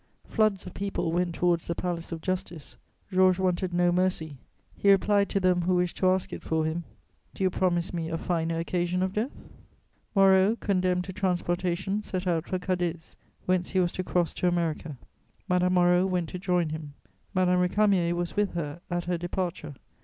[0.25, 2.75] Floods of people went towards the Palace of Justice.
[3.11, 4.37] Georges wanted no mercy;
[4.75, 6.85] he replied to them who wished to ask it for him:
[7.35, 9.29] "Do you promise me a finer occasion of death?"
[10.15, 14.97] Moreau, condemned to transportation, set out for Cadiz, whence he was to cross to America.
[15.47, 16.95] Madame Moreau went to join him.
[17.35, 19.75] Madame Récamier was with her at her departure.